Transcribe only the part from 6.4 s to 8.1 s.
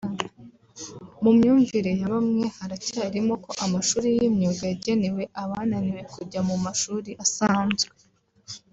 mu mashuri asanzwe